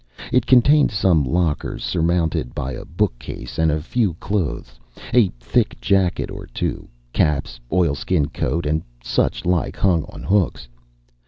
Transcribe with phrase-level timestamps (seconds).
[0.33, 4.79] It contained some lockers surmounted by a bookcase; and a few clothes,
[5.13, 10.67] a thick jacket or two, caps, oilskin coat, and such like, hung on hooks.